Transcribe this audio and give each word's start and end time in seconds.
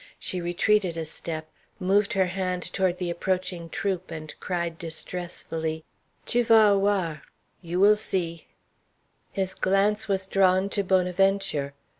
She 0.17 0.41
retreated 0.41 0.97
a 0.97 1.05
step, 1.05 1.47
moved 1.79 2.13
her 2.13 2.25
hand 2.25 2.63
toward 2.73 2.97
the 2.97 3.11
approaching 3.11 3.69
troop, 3.69 4.09
and 4.09 4.33
cried 4.39 4.79
distressfully: 4.79 5.85
"Tu 6.25 6.43
va 6.43 6.71
oère!" 6.75 7.21
"You 7.61 7.79
will 7.79 7.95
see!" 7.95 8.47
His 9.31 9.53
glance 9.53 10.07
was 10.07 10.25
drawn 10.25 10.69
to 10.69 10.83
Bonaventure. 10.83 11.75